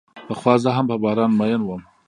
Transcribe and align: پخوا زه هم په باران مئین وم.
پخوا 0.27 0.53
زه 0.63 0.69
هم 0.77 0.85
په 0.91 0.95
باران 1.03 1.31
مئین 1.39 1.61
وم. 1.63 1.81